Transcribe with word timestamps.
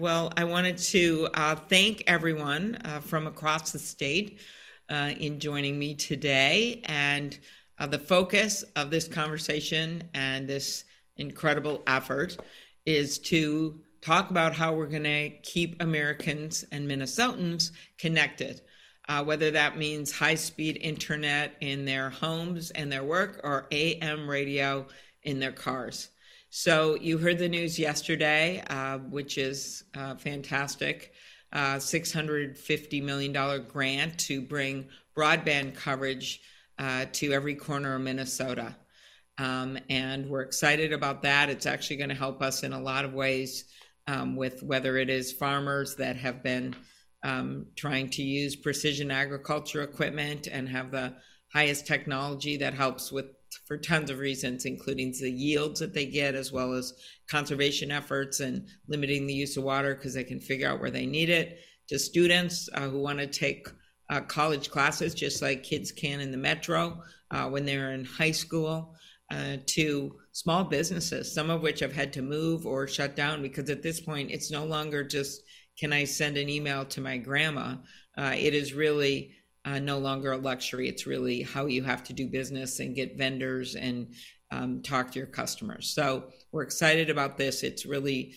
Well, 0.00 0.32
I 0.34 0.44
wanted 0.44 0.78
to 0.78 1.28
uh, 1.34 1.56
thank 1.56 2.04
everyone 2.06 2.78
uh, 2.86 3.00
from 3.00 3.26
across 3.26 3.72
the 3.72 3.78
state 3.78 4.40
uh, 4.88 5.10
in 5.18 5.38
joining 5.38 5.78
me 5.78 5.94
today. 5.94 6.80
And 6.86 7.38
uh, 7.78 7.86
the 7.86 7.98
focus 7.98 8.64
of 8.76 8.90
this 8.90 9.06
conversation 9.06 10.04
and 10.14 10.48
this 10.48 10.84
incredible 11.18 11.82
effort 11.86 12.38
is 12.86 13.18
to 13.18 13.78
talk 14.00 14.30
about 14.30 14.54
how 14.54 14.72
we're 14.72 14.86
going 14.86 15.02
to 15.02 15.28
keep 15.42 15.82
Americans 15.82 16.64
and 16.72 16.90
Minnesotans 16.90 17.72
connected. 17.98 18.62
Uh, 19.06 19.22
whether 19.22 19.50
that 19.50 19.76
means 19.76 20.10
high 20.10 20.34
speed 20.34 20.78
internet 20.80 21.56
in 21.60 21.84
their 21.84 22.08
homes 22.08 22.70
and 22.70 22.90
their 22.90 23.04
work 23.04 23.38
or 23.44 23.66
AM 23.70 24.30
radio 24.30 24.86
in 25.24 25.38
their 25.38 25.52
cars. 25.52 26.08
So, 26.52 26.96
you 26.96 27.16
heard 27.16 27.38
the 27.38 27.48
news 27.48 27.78
yesterday, 27.78 28.60
uh, 28.68 28.98
which 28.98 29.38
is 29.38 29.84
uh, 29.94 30.16
fantastic. 30.16 31.12
Uh, 31.52 31.76
$650 31.76 33.02
million 33.04 33.66
grant 33.68 34.18
to 34.18 34.42
bring 34.42 34.88
broadband 35.16 35.76
coverage 35.76 36.40
uh, 36.76 37.06
to 37.12 37.32
every 37.32 37.54
corner 37.54 37.94
of 37.94 38.00
Minnesota. 38.00 38.74
Um, 39.38 39.78
and 39.88 40.28
we're 40.28 40.42
excited 40.42 40.92
about 40.92 41.22
that. 41.22 41.50
It's 41.50 41.66
actually 41.66 41.98
going 41.98 42.08
to 42.08 42.16
help 42.16 42.42
us 42.42 42.64
in 42.64 42.72
a 42.72 42.80
lot 42.80 43.04
of 43.04 43.14
ways 43.14 43.66
um, 44.08 44.34
with 44.34 44.60
whether 44.64 44.96
it 44.96 45.08
is 45.08 45.32
farmers 45.32 45.94
that 45.96 46.16
have 46.16 46.42
been 46.42 46.74
um, 47.22 47.66
trying 47.76 48.10
to 48.10 48.22
use 48.22 48.56
precision 48.56 49.12
agriculture 49.12 49.82
equipment 49.82 50.48
and 50.48 50.68
have 50.68 50.90
the 50.90 51.14
highest 51.52 51.86
technology 51.86 52.56
that 52.56 52.74
helps 52.74 53.12
with 53.12 53.26
for 53.70 53.76
tons 53.76 54.10
of 54.10 54.18
reasons, 54.18 54.64
including 54.64 55.12
the 55.20 55.30
yields 55.30 55.78
that 55.78 55.94
they 55.94 56.04
get, 56.04 56.34
as 56.34 56.50
well 56.50 56.72
as 56.72 56.92
conservation 57.30 57.92
efforts 57.92 58.40
and 58.40 58.66
limiting 58.88 59.28
the 59.28 59.32
use 59.32 59.56
of 59.56 59.62
water 59.62 59.94
because 59.94 60.12
they 60.12 60.24
can 60.24 60.40
figure 60.40 60.68
out 60.68 60.80
where 60.80 60.90
they 60.90 61.06
need 61.06 61.28
it. 61.28 61.60
To 61.90 61.96
students 61.96 62.68
uh, 62.74 62.88
who 62.88 62.98
want 62.98 63.20
to 63.20 63.28
take 63.28 63.68
uh, 64.10 64.22
college 64.22 64.72
classes, 64.72 65.14
just 65.14 65.40
like 65.40 65.62
kids 65.62 65.92
can 65.92 66.18
in 66.18 66.32
the 66.32 66.36
metro 66.36 67.00
uh, 67.30 67.48
when 67.48 67.64
they're 67.64 67.92
in 67.92 68.04
high 68.04 68.32
school, 68.32 68.96
uh, 69.30 69.58
to 69.66 70.16
small 70.32 70.64
businesses, 70.64 71.32
some 71.32 71.48
of 71.48 71.62
which 71.62 71.78
have 71.78 71.92
had 71.92 72.12
to 72.14 72.22
move 72.22 72.66
or 72.66 72.88
shut 72.88 73.14
down 73.14 73.40
because 73.40 73.70
at 73.70 73.84
this 73.84 74.00
point 74.00 74.32
it's 74.32 74.50
no 74.50 74.64
longer 74.64 75.04
just 75.04 75.42
can 75.78 75.92
I 75.92 76.02
send 76.02 76.36
an 76.36 76.48
email 76.48 76.84
to 76.86 77.00
my 77.00 77.18
grandma. 77.18 77.76
Uh, 78.18 78.34
it 78.36 78.52
is 78.52 78.74
really 78.74 79.36
uh, 79.64 79.78
no 79.78 79.98
longer 79.98 80.32
a 80.32 80.38
luxury. 80.38 80.88
It's 80.88 81.06
really 81.06 81.42
how 81.42 81.66
you 81.66 81.82
have 81.82 82.02
to 82.04 82.12
do 82.12 82.28
business 82.28 82.80
and 82.80 82.94
get 82.94 83.18
vendors 83.18 83.74
and 83.74 84.14
um, 84.50 84.82
talk 84.82 85.12
to 85.12 85.18
your 85.18 85.28
customers. 85.28 85.92
So 85.94 86.24
we're 86.52 86.62
excited 86.62 87.10
about 87.10 87.36
this. 87.36 87.62
It's 87.62 87.86
really 87.86 88.34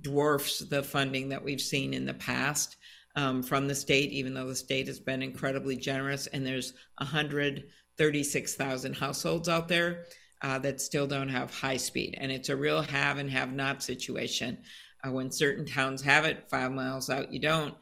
dwarfs 0.00 0.60
the 0.60 0.82
funding 0.82 1.30
that 1.30 1.42
we've 1.42 1.60
seen 1.60 1.94
in 1.94 2.04
the 2.04 2.14
past 2.14 2.76
um, 3.16 3.42
from 3.42 3.66
the 3.66 3.74
state, 3.74 4.12
even 4.12 4.34
though 4.34 4.48
the 4.48 4.54
state 4.54 4.86
has 4.86 5.00
been 5.00 5.22
incredibly 5.22 5.76
generous. 5.76 6.26
And 6.28 6.46
there's 6.46 6.74
136,000 6.98 8.94
households 8.94 9.48
out 9.48 9.68
there 9.68 10.04
uh, 10.42 10.58
that 10.60 10.80
still 10.80 11.06
don't 11.06 11.28
have 11.28 11.52
high 11.52 11.76
speed. 11.78 12.16
And 12.20 12.30
it's 12.30 12.48
a 12.48 12.56
real 12.56 12.82
have 12.82 13.18
and 13.18 13.30
have 13.30 13.52
not 13.52 13.82
situation. 13.82 14.58
Uh, 15.04 15.12
when 15.12 15.30
certain 15.30 15.64
towns 15.64 16.02
have 16.02 16.24
it, 16.24 16.48
five 16.50 16.72
miles 16.72 17.10
out, 17.10 17.32
you 17.32 17.40
don't. 17.40 17.74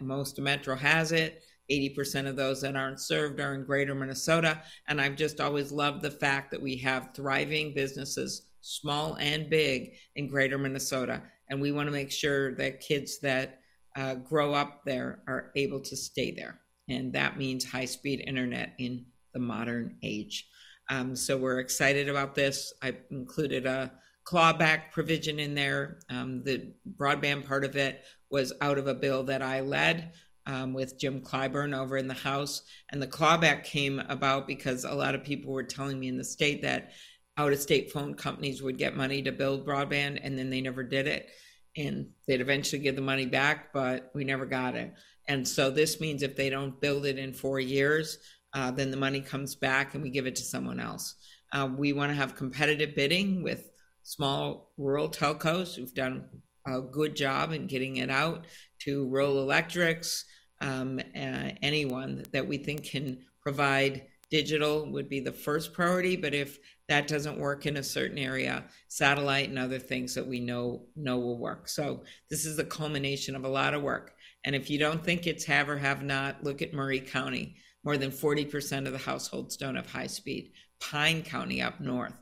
Most 0.00 0.38
Metro 0.38 0.76
has 0.76 1.12
it. 1.12 1.42
80% 1.72 2.26
of 2.26 2.36
those 2.36 2.60
that 2.60 2.76
aren't 2.76 3.00
served 3.00 3.40
are 3.40 3.54
in 3.54 3.64
greater 3.64 3.94
Minnesota. 3.94 4.62
And 4.88 5.00
I've 5.00 5.16
just 5.16 5.40
always 5.40 5.72
loved 5.72 6.02
the 6.02 6.10
fact 6.10 6.50
that 6.50 6.60
we 6.60 6.76
have 6.78 7.10
thriving 7.14 7.72
businesses, 7.74 8.48
small 8.60 9.16
and 9.16 9.48
big, 9.48 9.94
in 10.16 10.28
greater 10.28 10.58
Minnesota. 10.58 11.22
And 11.48 11.60
we 11.60 11.72
want 11.72 11.86
to 11.86 11.92
make 11.92 12.10
sure 12.10 12.54
that 12.56 12.80
kids 12.80 13.18
that 13.20 13.60
uh, 13.96 14.14
grow 14.16 14.54
up 14.54 14.84
there 14.84 15.22
are 15.26 15.50
able 15.56 15.80
to 15.80 15.96
stay 15.96 16.30
there. 16.30 16.60
And 16.88 17.12
that 17.12 17.38
means 17.38 17.64
high 17.64 17.84
speed 17.84 18.24
internet 18.26 18.74
in 18.78 19.06
the 19.32 19.40
modern 19.40 19.96
age. 20.02 20.48
Um, 20.90 21.16
so 21.16 21.36
we're 21.36 21.60
excited 21.60 22.08
about 22.08 22.34
this. 22.34 22.72
I 22.82 22.96
included 23.10 23.66
a 23.66 23.92
clawback 24.24 24.90
provision 24.92 25.38
in 25.40 25.54
there. 25.54 25.98
Um, 26.10 26.42
the 26.42 26.72
broadband 26.96 27.46
part 27.46 27.64
of 27.64 27.76
it 27.76 28.04
was 28.30 28.52
out 28.60 28.78
of 28.78 28.86
a 28.86 28.94
bill 28.94 29.22
that 29.24 29.42
I 29.42 29.60
led 29.60 30.12
um, 30.46 30.72
with 30.72 30.98
Jim 30.98 31.20
Clyburn 31.20 31.76
over 31.76 31.96
in 31.96 32.08
the 32.08 32.14
House. 32.14 32.62
And 32.90 33.00
the 33.00 33.06
clawback 33.06 33.64
came 33.64 34.00
about 34.08 34.46
because 34.46 34.84
a 34.84 34.94
lot 34.94 35.14
of 35.14 35.24
people 35.24 35.52
were 35.52 35.62
telling 35.62 35.98
me 35.98 36.08
in 36.08 36.18
the 36.18 36.24
state 36.24 36.62
that 36.62 36.92
out 37.36 37.52
of 37.52 37.60
state 37.60 37.90
phone 37.90 38.14
companies 38.14 38.62
would 38.62 38.78
get 38.78 38.96
money 38.96 39.22
to 39.22 39.32
build 39.32 39.66
broadband 39.66 40.20
and 40.22 40.38
then 40.38 40.50
they 40.50 40.60
never 40.60 40.82
did 40.82 41.06
it. 41.06 41.28
And 41.76 42.10
they'd 42.26 42.40
eventually 42.40 42.82
give 42.82 42.96
the 42.96 43.02
money 43.02 43.26
back, 43.26 43.72
but 43.72 44.10
we 44.14 44.24
never 44.24 44.44
got 44.44 44.74
it. 44.74 44.92
And 45.28 45.46
so 45.46 45.70
this 45.70 46.00
means 46.00 46.22
if 46.22 46.36
they 46.36 46.50
don't 46.50 46.80
build 46.80 47.06
it 47.06 47.18
in 47.18 47.32
four 47.32 47.60
years, 47.60 48.18
uh, 48.52 48.70
then 48.70 48.90
the 48.90 48.96
money 48.96 49.20
comes 49.20 49.54
back 49.54 49.94
and 49.94 50.02
we 50.02 50.10
give 50.10 50.26
it 50.26 50.36
to 50.36 50.42
someone 50.42 50.80
else. 50.80 51.14
Uh, 51.52 51.68
we 51.74 51.92
want 51.92 52.10
to 52.10 52.16
have 52.16 52.36
competitive 52.36 52.94
bidding 52.94 53.42
with 53.42 53.70
small 54.02 54.72
rural 54.76 55.08
telcos 55.08 55.74
who've 55.74 55.94
done 55.94 56.24
a 56.66 56.80
good 56.80 57.16
job 57.16 57.52
in 57.52 57.66
getting 57.66 57.96
it 57.96 58.10
out 58.10 58.46
to 58.80 59.08
rural 59.08 59.40
electrics, 59.40 60.24
um, 60.60 61.00
uh, 61.16 61.50
anyone 61.62 62.24
that 62.32 62.46
we 62.46 62.56
think 62.56 62.84
can 62.84 63.18
provide 63.40 64.06
digital 64.30 64.90
would 64.90 65.08
be 65.08 65.20
the 65.20 65.32
first 65.32 65.72
priority. 65.72 66.16
But 66.16 66.34
if 66.34 66.58
that 66.88 67.06
doesn't 67.06 67.38
work 67.38 67.66
in 67.66 67.76
a 67.76 67.82
certain 67.82 68.18
area, 68.18 68.64
satellite 68.88 69.48
and 69.48 69.58
other 69.58 69.78
things 69.78 70.14
that 70.14 70.26
we 70.26 70.40
know 70.40 70.86
know 70.96 71.18
will 71.18 71.38
work. 71.38 71.68
So 71.68 72.02
this 72.30 72.44
is 72.44 72.56
the 72.56 72.64
culmination 72.64 73.36
of 73.36 73.44
a 73.44 73.48
lot 73.48 73.74
of 73.74 73.82
work. 73.82 74.14
And 74.44 74.56
if 74.56 74.70
you 74.70 74.78
don't 74.78 75.04
think 75.04 75.26
it's 75.26 75.44
have 75.44 75.68
or 75.68 75.78
have 75.78 76.02
not, 76.02 76.42
look 76.42 76.62
at 76.62 76.74
Murray 76.74 77.00
County. 77.00 77.56
More 77.84 77.96
than 77.96 78.10
40% 78.10 78.86
of 78.86 78.92
the 78.92 78.98
households 78.98 79.56
don't 79.56 79.74
have 79.74 79.90
high 79.90 80.06
speed. 80.06 80.52
Pine 80.80 81.22
County 81.22 81.62
up 81.62 81.80
north, 81.80 82.14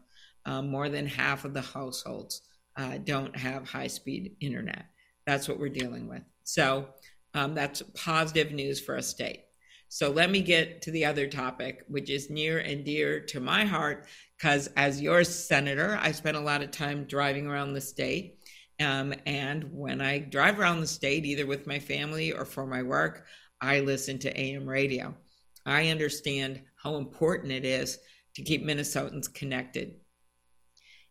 um, 0.46 0.68
more 0.68 0.88
than 0.88 1.06
half 1.06 1.44
of 1.44 1.54
the 1.54 1.60
households 1.60 2.42
uh, 2.80 2.96
don't 3.04 3.36
have 3.36 3.68
high 3.68 3.86
speed 3.86 4.36
internet. 4.40 4.86
That's 5.26 5.48
what 5.48 5.58
we're 5.58 5.68
dealing 5.68 6.08
with. 6.08 6.22
So 6.44 6.88
um, 7.34 7.54
that's 7.54 7.82
positive 7.94 8.52
news 8.52 8.80
for 8.80 8.96
a 8.96 9.02
state. 9.02 9.44
So 9.88 10.10
let 10.10 10.30
me 10.30 10.40
get 10.40 10.82
to 10.82 10.90
the 10.90 11.04
other 11.04 11.26
topic, 11.26 11.84
which 11.88 12.08
is 12.08 12.30
near 12.30 12.58
and 12.58 12.84
dear 12.84 13.20
to 13.26 13.40
my 13.40 13.64
heart, 13.64 14.06
because 14.36 14.68
as 14.76 15.02
your 15.02 15.24
senator, 15.24 15.98
I 16.00 16.12
spent 16.12 16.38
a 16.38 16.40
lot 16.40 16.62
of 16.62 16.70
time 16.70 17.04
driving 17.04 17.46
around 17.46 17.74
the 17.74 17.80
state. 17.82 18.38
Um, 18.78 19.12
and 19.26 19.64
when 19.72 20.00
I 20.00 20.20
drive 20.20 20.58
around 20.58 20.80
the 20.80 20.86
state, 20.86 21.26
either 21.26 21.44
with 21.44 21.66
my 21.66 21.78
family 21.78 22.32
or 22.32 22.46
for 22.46 22.66
my 22.66 22.82
work, 22.82 23.26
I 23.60 23.80
listen 23.80 24.18
to 24.20 24.40
AM 24.40 24.66
radio. 24.66 25.14
I 25.66 25.88
understand 25.88 26.62
how 26.82 26.96
important 26.96 27.52
it 27.52 27.66
is 27.66 27.98
to 28.36 28.42
keep 28.42 28.64
Minnesotans 28.64 29.32
connected. 29.34 29.96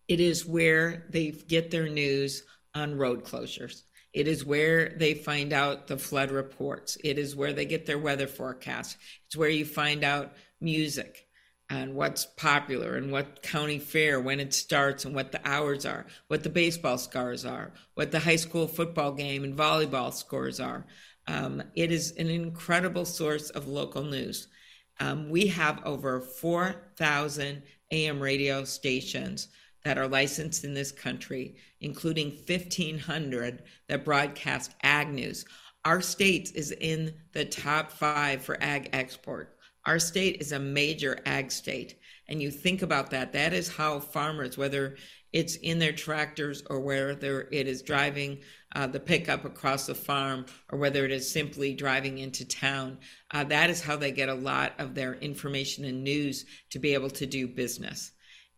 It 0.09 0.19
is 0.19 0.43
where 0.43 1.05
they 1.09 1.29
get 1.29 1.69
their 1.69 1.87
news 1.87 2.43
on 2.73 2.97
road 2.97 3.23
closures. 3.23 3.83
It 4.11 4.27
is 4.27 4.43
where 4.43 4.89
they 4.97 5.13
find 5.13 5.53
out 5.53 5.85
the 5.85 5.99
flood 5.99 6.31
reports. 6.31 6.97
It 7.03 7.19
is 7.19 7.35
where 7.35 7.53
they 7.53 7.65
get 7.65 7.85
their 7.85 7.99
weather 7.99 8.25
forecasts. 8.25 8.97
It's 9.27 9.37
where 9.37 9.49
you 9.49 9.65
find 9.65 10.03
out 10.03 10.33
music 10.59 11.27
and 11.69 11.93
what's 11.93 12.25
popular 12.25 12.95
and 12.95 13.11
what 13.11 13.43
county 13.43 13.77
fair 13.77 14.19
when 14.19 14.39
it 14.39 14.51
starts 14.51 15.05
and 15.05 15.13
what 15.13 15.31
the 15.31 15.47
hours 15.47 15.85
are, 15.85 16.07
what 16.27 16.41
the 16.41 16.49
baseball 16.49 16.97
scores 16.97 17.45
are, 17.45 17.71
what 17.93 18.11
the 18.11 18.17
high 18.17 18.35
school 18.35 18.67
football 18.67 19.11
game 19.11 19.43
and 19.43 19.55
volleyball 19.55 20.11
scores 20.11 20.59
are. 20.59 20.87
Um, 21.27 21.61
it 21.75 21.91
is 21.91 22.13
an 22.17 22.29
incredible 22.29 23.05
source 23.05 23.51
of 23.51 23.67
local 23.67 24.03
news. 24.03 24.47
Um, 24.99 25.29
we 25.29 25.45
have 25.47 25.85
over 25.85 26.19
4,000 26.19 27.61
AM 27.91 28.19
radio 28.19 28.63
stations 28.63 29.49
that 29.83 29.97
are 29.97 30.07
licensed 30.07 30.63
in 30.63 30.73
this 30.73 30.91
country, 30.91 31.55
including 31.81 32.29
1,500 32.29 33.63
that 33.87 34.05
broadcast 34.05 34.75
ag 34.83 35.09
news. 35.09 35.45
Our 35.85 36.01
state 36.01 36.51
is 36.55 36.71
in 36.71 37.13
the 37.31 37.45
top 37.45 37.91
five 37.91 38.43
for 38.43 38.61
ag 38.61 38.89
export. 38.93 39.55
Our 39.85 39.99
state 39.99 40.41
is 40.41 40.51
a 40.51 40.59
major 40.59 41.19
ag 41.25 41.51
state. 41.51 41.99
And 42.27 42.41
you 42.41 42.51
think 42.51 42.81
about 42.81 43.09
that, 43.11 43.33
that 43.33 43.53
is 43.53 43.67
how 43.67 43.99
farmers, 43.99 44.57
whether 44.57 44.97
it's 45.33 45.55
in 45.57 45.79
their 45.79 45.93
tractors 45.93 46.63
or 46.69 46.79
whether 46.79 47.47
it 47.51 47.67
is 47.67 47.81
driving 47.81 48.39
uh, 48.75 48.87
the 48.87 48.99
pickup 48.99 49.45
across 49.45 49.87
the 49.87 49.95
farm 49.95 50.45
or 50.71 50.77
whether 50.77 51.05
it 51.05 51.11
is 51.11 51.29
simply 51.29 51.73
driving 51.73 52.19
into 52.19 52.45
town, 52.45 52.97
uh, 53.31 53.43
that 53.45 53.69
is 53.69 53.81
how 53.81 53.95
they 53.95 54.11
get 54.11 54.29
a 54.29 54.33
lot 54.33 54.73
of 54.77 54.93
their 54.93 55.15
information 55.15 55.85
and 55.85 56.03
news 56.03 56.45
to 56.69 56.79
be 56.79 56.93
able 56.93 57.09
to 57.09 57.25
do 57.25 57.47
business. 57.47 58.11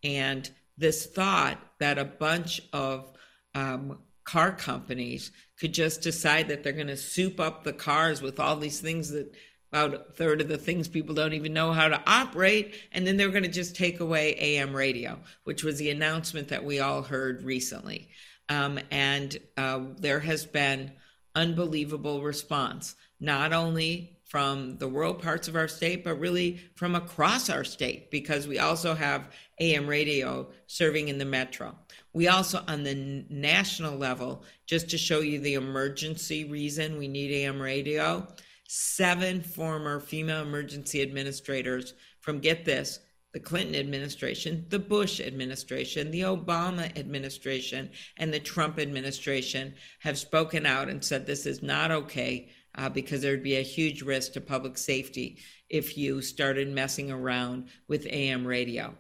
And 0.04 0.50
this 0.78 1.06
thought 1.06 1.58
that 1.80 1.98
a 1.98 2.06
bunch 2.06 2.62
of 2.74 3.12
um, 3.56 4.00
car 4.24 4.52
companies 4.52 5.32
could 5.60 5.74
just 5.74 6.02
decide 6.02 6.48
that 6.48 6.64
they're 6.64 6.74
going 6.74 6.88
to 6.88 6.98
soup 6.98 7.40
up 7.40 7.64
the 7.64 7.74
cars 7.74 8.22
with 8.22 8.40
all 8.40 8.56
these 8.56 8.80
things 8.80 9.10
that 9.10 9.34
about 9.72 9.94
a 9.94 10.00
third 10.14 10.42
of 10.42 10.50
the 10.50 10.58
things 10.58 10.88
people 10.88 11.16
don't 11.16 11.34
even 11.34 11.54
know 11.54 11.72
how 11.72 11.88
to 11.88 12.02
operate 12.06 12.76
and 12.92 13.08
then 13.08 13.16
they're 13.16 13.30
going 13.30 13.44
to 13.44 13.50
just 13.50 13.76
take 13.76 14.02
away 14.02 14.36
am 14.36 14.76
radio 14.76 15.18
which 15.46 15.64
was 15.64 15.78
the 15.78 15.90
announcement 15.90 16.50
that 16.50 16.64
we 16.64 16.80
all 16.80 17.02
heard 17.02 17.44
recently. 17.44 18.10
Um, 18.50 18.80
and 18.92 19.38
uh, 19.56 19.80
there 19.98 20.20
has 20.20 20.46
been 20.46 20.92
unbelievable 21.36 22.22
response, 22.22 22.96
not 23.20 23.54
only 23.54 24.18
from 24.32 24.78
the 24.78 24.88
rural 24.88 25.14
parts 25.14 25.50
of 25.50 25.58
our 25.58 25.68
state, 25.68 26.06
but 26.06 26.16
really 26.16 26.58
from 26.76 26.96
across 26.96 27.50
our 27.50 27.66
state, 27.66 28.10
because 28.12 28.48
we 28.48 28.60
also 28.60 28.96
have 28.96 29.30
AM 29.60 29.86
radio 29.86 30.48
serving 30.68 31.10
in 31.10 31.18
the 31.18 31.26
metro. 31.26 31.76
We 32.14 32.30
also, 32.30 32.64
on 32.66 32.84
the 32.84 33.26
national 33.30 33.98
level, 33.98 34.46
just 34.66 34.90
to 34.92 34.98
show 34.98 35.20
you 35.20 35.42
the 35.42 35.56
emergency 35.56 36.46
reason 36.46 36.98
we 36.98 37.10
need 37.10 37.44
AM 37.44 37.62
radio, 37.62 38.26
seven 38.70 39.42
former 39.42 40.00
female 40.00 40.44
emergency 40.44 41.02
administrators 41.02 41.94
from, 42.22 42.40
get 42.40 42.64
this, 42.64 43.02
the 43.34 43.40
Clinton 43.42 43.76
administration, 43.76 44.66
the 44.70 44.80
Bush 44.80 45.20
administration, 45.20 46.10
the 46.10 46.22
Obama 46.22 46.98
administration, 46.98 47.90
and 48.16 48.34
the 48.34 48.40
Trump 48.40 48.80
administration 48.80 49.74
have 50.00 50.18
spoken 50.18 50.66
out 50.66 50.88
and 50.88 51.04
said 51.04 51.26
this 51.26 51.46
is 51.46 51.62
not 51.62 51.92
okay 51.92 52.50
uh, 52.76 52.90
because 52.90 53.22
there 53.22 53.32
would 53.32 53.44
be 53.44 53.58
a 53.58 53.62
huge 53.62 54.02
risk 54.02 54.34
to 54.34 54.42
public 54.42 54.78
safety 54.78 55.40
if 55.70 55.98
you 55.98 56.22
started 56.22 56.70
messing 56.70 57.12
around 57.12 57.70
with 57.88 58.06
AM 58.08 58.46
radio. 58.46 58.96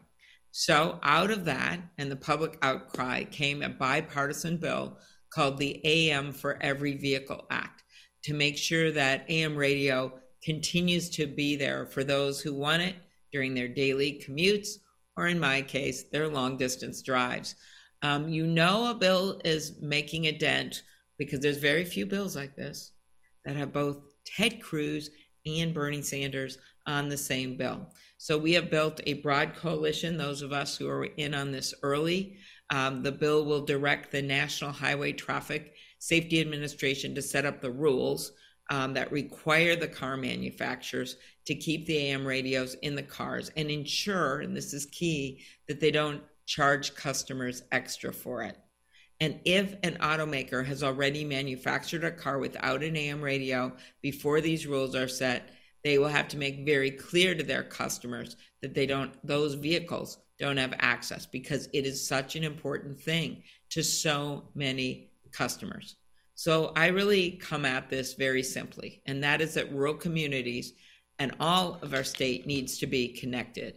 So, 0.51 0.99
out 1.01 1.31
of 1.31 1.45
that 1.45 1.79
and 1.97 2.11
the 2.11 2.17
public 2.17 2.57
outcry 2.61 3.23
came 3.23 3.61
a 3.61 3.69
bipartisan 3.69 4.57
bill 4.57 4.97
called 5.33 5.57
the 5.57 5.79
AM 5.85 6.33
for 6.33 6.61
Every 6.61 6.97
Vehicle 6.97 7.45
Act 7.49 7.83
to 8.23 8.33
make 8.33 8.57
sure 8.57 8.91
that 8.91 9.25
AM 9.29 9.55
radio 9.55 10.13
continues 10.43 11.09
to 11.11 11.25
be 11.25 11.55
there 11.55 11.85
for 11.85 12.03
those 12.03 12.41
who 12.41 12.53
want 12.53 12.81
it 12.81 12.95
during 13.31 13.53
their 13.53 13.67
daily 13.67 14.21
commutes, 14.27 14.69
or 15.15 15.27
in 15.27 15.39
my 15.39 15.61
case, 15.61 16.03
their 16.11 16.27
long 16.27 16.57
distance 16.57 17.01
drives. 17.01 17.55
Um, 18.01 18.27
you 18.27 18.45
know, 18.45 18.91
a 18.91 18.95
bill 18.95 19.39
is 19.45 19.77
making 19.81 20.25
a 20.25 20.37
dent 20.37 20.83
because 21.17 21.39
there's 21.39 21.57
very 21.57 21.85
few 21.85 22.05
bills 22.05 22.35
like 22.35 22.55
this 22.55 22.91
that 23.45 23.55
have 23.55 23.73
both 23.73 23.97
Ted 24.25 24.61
Cruz 24.61 25.09
and 25.45 25.73
Bernie 25.73 26.01
Sanders 26.01 26.57
on 26.85 27.09
the 27.09 27.17
same 27.17 27.57
bill. 27.57 27.87
So 28.17 28.37
we 28.37 28.53
have 28.53 28.69
built 28.69 29.01
a 29.05 29.15
broad 29.15 29.55
coalition, 29.55 30.17
those 30.17 30.41
of 30.41 30.53
us 30.53 30.77
who 30.77 30.87
are 30.87 31.05
in 31.05 31.33
on 31.33 31.51
this 31.51 31.73
early. 31.83 32.37
Um, 32.69 33.03
the 33.03 33.11
bill 33.11 33.45
will 33.45 33.65
direct 33.65 34.11
the 34.11 34.21
National 34.21 34.71
Highway 34.71 35.11
Traffic 35.11 35.73
Safety 35.99 36.39
Administration 36.39 37.13
to 37.15 37.21
set 37.21 37.45
up 37.45 37.61
the 37.61 37.71
rules 37.71 38.31
um, 38.69 38.93
that 38.93 39.11
require 39.11 39.75
the 39.75 39.87
car 39.87 40.15
manufacturers 40.15 41.17
to 41.45 41.55
keep 41.55 41.85
the 41.85 41.97
AM 41.97 42.25
radios 42.25 42.75
in 42.75 42.95
the 42.95 43.03
cars 43.03 43.51
and 43.57 43.69
ensure, 43.69 44.39
and 44.39 44.55
this 44.55 44.73
is 44.73 44.85
key, 44.85 45.41
that 45.67 45.79
they 45.79 45.91
don't 45.91 46.21
charge 46.45 46.95
customers 46.95 47.63
extra 47.71 48.13
for 48.13 48.43
it. 48.43 48.57
And 49.21 49.39
if 49.45 49.75
an 49.83 49.97
automaker 50.01 50.65
has 50.65 50.81
already 50.81 51.23
manufactured 51.23 52.03
a 52.03 52.11
car 52.11 52.39
without 52.39 52.83
an 52.83 52.97
AM 52.97 53.21
radio 53.21 53.71
before 54.01 54.41
these 54.41 54.65
rules 54.65 54.95
are 54.95 55.07
set, 55.07 55.51
they 55.83 55.99
will 55.99 56.07
have 56.07 56.27
to 56.29 56.37
make 56.37 56.65
very 56.65 56.89
clear 56.89 57.35
to 57.35 57.43
their 57.43 57.63
customers 57.63 58.35
that 58.63 58.73
they 58.73 58.87
don't 58.87 59.13
those 59.25 59.53
vehicles 59.53 60.17
don't 60.39 60.57
have 60.57 60.73
access 60.79 61.27
because 61.27 61.69
it 61.71 61.85
is 61.85 62.05
such 62.05 62.35
an 62.35 62.43
important 62.43 62.99
thing 62.99 63.43
to 63.69 63.83
so 63.83 64.49
many 64.55 65.11
customers. 65.31 65.97
So 66.33 66.73
I 66.75 66.87
really 66.87 67.33
come 67.33 67.63
at 67.63 67.91
this 67.91 68.15
very 68.15 68.41
simply, 68.41 69.03
and 69.05 69.23
that 69.23 69.39
is 69.39 69.53
that 69.53 69.71
rural 69.71 69.93
communities 69.93 70.73
and 71.19 71.35
all 71.39 71.77
of 71.83 71.93
our 71.93 72.03
state 72.03 72.47
needs 72.47 72.79
to 72.79 72.87
be 72.87 73.09
connected. 73.09 73.75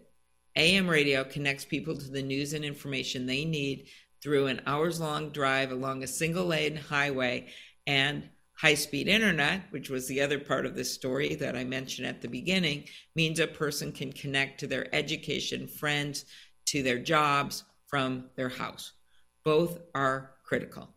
AM 0.56 0.88
radio 0.88 1.24
connects 1.24 1.64
people 1.64 1.96
to 1.96 2.10
the 2.10 2.22
news 2.22 2.54
and 2.54 2.64
information 2.64 3.26
they 3.26 3.44
need 3.44 3.88
through 4.24 4.46
an 4.46 4.62
hours 4.66 5.00
long 5.00 5.28
drive 5.28 5.70
along 5.70 6.02
a 6.02 6.06
single 6.06 6.46
lane 6.46 6.74
highway 6.74 7.46
and 7.86 8.26
high 8.54 8.74
speed 8.74 9.06
internet, 9.06 9.60
which 9.70 9.90
was 9.90 10.08
the 10.08 10.22
other 10.22 10.38
part 10.38 10.64
of 10.64 10.74
this 10.74 10.92
story 10.92 11.34
that 11.34 11.54
I 11.54 11.64
mentioned 11.64 12.06
at 12.06 12.22
the 12.22 12.28
beginning, 12.28 12.84
means 13.14 13.38
a 13.38 13.46
person 13.46 13.92
can 13.92 14.12
connect 14.12 14.60
to 14.60 14.66
their 14.66 14.92
education, 14.94 15.68
friends, 15.68 16.24
to 16.66 16.82
their 16.82 16.98
jobs 16.98 17.64
from 17.86 18.24
their 18.34 18.48
house. 18.48 18.92
Both 19.44 19.78
are 19.94 20.30
critical. 20.42 20.88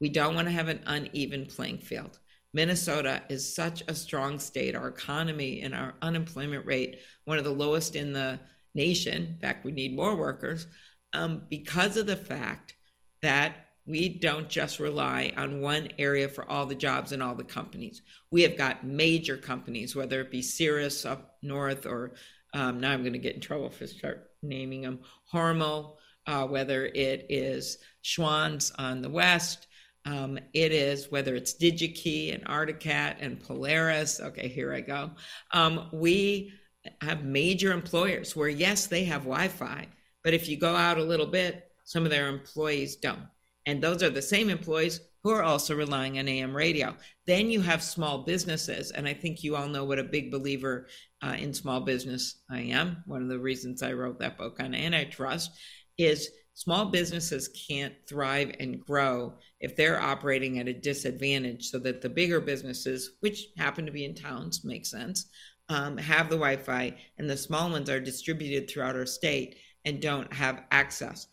We 0.00 0.08
don't 0.08 0.34
want 0.34 0.48
to 0.48 0.54
have 0.54 0.68
an 0.68 0.80
uneven 0.86 1.44
playing 1.44 1.78
field. 1.78 2.18
Minnesota 2.54 3.22
is 3.28 3.54
such 3.54 3.82
a 3.86 3.94
strong 3.94 4.38
state. 4.38 4.74
Our 4.74 4.88
economy 4.88 5.60
and 5.60 5.74
our 5.74 5.94
unemployment 6.00 6.64
rate, 6.64 7.00
one 7.26 7.36
of 7.36 7.44
the 7.44 7.50
lowest 7.50 7.96
in 7.96 8.14
the 8.14 8.40
nation. 8.74 9.26
In 9.34 9.38
fact, 9.40 9.66
we 9.66 9.72
need 9.72 9.94
more 9.94 10.16
workers 10.16 10.66
um, 11.12 11.42
because 11.48 11.96
of 11.96 12.06
the 12.06 12.16
fact 12.16 12.76
that 13.22 13.54
we 13.86 14.08
don't 14.08 14.48
just 14.48 14.78
rely 14.78 15.32
on 15.36 15.60
one 15.60 15.88
area 15.98 16.28
for 16.28 16.48
all 16.48 16.66
the 16.66 16.74
jobs 16.74 17.12
and 17.12 17.22
all 17.22 17.34
the 17.34 17.42
companies. 17.42 18.02
We 18.30 18.42
have 18.42 18.56
got 18.56 18.84
major 18.84 19.36
companies, 19.36 19.96
whether 19.96 20.20
it 20.20 20.30
be 20.30 20.42
Cirrus 20.42 21.04
up 21.04 21.36
north 21.42 21.84
or 21.84 22.14
um, 22.54 22.80
now 22.80 22.92
I'm 22.92 23.02
going 23.02 23.14
to 23.14 23.18
get 23.18 23.34
in 23.34 23.40
trouble 23.40 23.72
I 23.80 23.86
start 23.86 24.30
naming 24.42 24.82
them, 24.82 25.00
Hormel, 25.32 25.96
uh, 26.26 26.46
whether 26.46 26.86
it 26.86 27.26
is 27.30 27.78
Schwan's 28.02 28.70
on 28.78 29.02
the 29.02 29.08
west, 29.08 29.66
um, 30.04 30.38
it 30.52 30.72
is 30.72 31.10
whether 31.10 31.34
it's 31.34 31.54
DigiKey 31.54 32.34
and 32.34 32.42
Arctic 32.46 32.86
and 32.86 33.40
Polaris. 33.40 34.20
Okay, 34.20 34.48
here 34.48 34.74
I 34.74 34.80
go. 34.80 35.12
Um, 35.52 35.88
we 35.92 36.52
have 37.00 37.24
major 37.24 37.72
employers 37.72 38.34
where, 38.34 38.48
yes, 38.48 38.86
they 38.86 39.04
have 39.04 39.22
Wi 39.22 39.48
Fi, 39.48 39.86
but 40.24 40.34
if 40.34 40.48
you 40.48 40.58
go 40.58 40.74
out 40.74 40.98
a 40.98 41.04
little 41.04 41.26
bit, 41.26 41.70
some 41.84 42.04
of 42.04 42.10
their 42.10 42.28
employees 42.28 42.96
don't. 42.96 43.26
And 43.66 43.82
those 43.82 44.02
are 44.02 44.10
the 44.10 44.22
same 44.22 44.50
employees 44.50 45.00
who 45.22 45.30
are 45.30 45.42
also 45.42 45.76
relying 45.76 46.18
on 46.18 46.28
AM 46.28 46.54
radio. 46.56 46.96
Then 47.26 47.50
you 47.50 47.60
have 47.60 47.82
small 47.82 48.24
businesses. 48.24 48.90
And 48.90 49.06
I 49.06 49.14
think 49.14 49.44
you 49.44 49.54
all 49.54 49.68
know 49.68 49.84
what 49.84 50.00
a 50.00 50.04
big 50.04 50.32
believer 50.32 50.88
uh, 51.22 51.36
in 51.38 51.54
small 51.54 51.80
business 51.80 52.42
I 52.50 52.60
am. 52.60 53.02
One 53.06 53.22
of 53.22 53.28
the 53.28 53.38
reasons 53.38 53.82
I 53.82 53.92
wrote 53.92 54.18
that 54.18 54.36
book 54.36 54.58
on 54.60 54.74
antitrust 54.74 55.52
is 55.96 56.28
small 56.54 56.86
businesses 56.86 57.48
can't 57.68 57.94
thrive 58.08 58.54
and 58.58 58.80
grow 58.80 59.34
if 59.60 59.76
they're 59.76 60.00
operating 60.00 60.58
at 60.58 60.68
a 60.68 60.72
disadvantage 60.72 61.70
so 61.70 61.78
that 61.78 62.02
the 62.02 62.08
bigger 62.08 62.40
businesses, 62.40 63.12
which 63.20 63.46
happen 63.56 63.86
to 63.86 63.92
be 63.92 64.04
in 64.04 64.14
towns, 64.14 64.64
make 64.64 64.84
sense, 64.84 65.26
um, 65.68 65.96
have 65.96 66.28
the 66.28 66.36
Wi 66.36 66.56
Fi 66.56 66.96
and 67.18 67.30
the 67.30 67.36
small 67.36 67.70
ones 67.70 67.88
are 67.88 68.00
distributed 68.00 68.68
throughout 68.68 68.96
our 68.96 69.06
state 69.06 69.56
and 69.84 70.00
don't 70.00 70.32
have 70.32 70.64
access. 70.70 71.28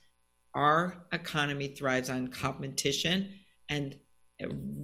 Our 0.54 1.06
economy 1.12 1.68
thrives 1.68 2.10
on 2.10 2.28
competition 2.30 3.30
and 3.70 3.96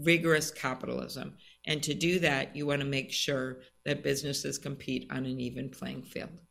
rigorous 0.01 0.51
capitalism. 0.51 1.33
And 1.65 1.81
to 1.83 1.93
do 1.93 2.19
that, 2.19 2.55
you 2.55 2.67
want 2.67 2.81
to 2.81 2.87
make 2.87 3.11
sure 3.11 3.61
that 3.85 4.03
businesses 4.03 4.57
compete 4.57 5.07
on 5.11 5.25
an 5.25 5.39
even 5.39 5.69
playing 5.69 6.03
field. 6.03 6.41